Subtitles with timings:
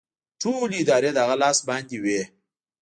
[0.41, 2.21] ټولې ادارې د هغه لاس باندې وې